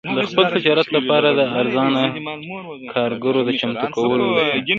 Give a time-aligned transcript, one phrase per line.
[0.17, 2.01] د خپل تجارت لپاره د ارزانه
[2.93, 4.53] کارګرو د چمتو کولو لپاره.